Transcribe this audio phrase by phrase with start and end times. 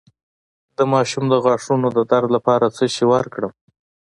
[0.77, 3.51] د ماشوم د غاښونو د درد لپاره څه شی ورکړم؟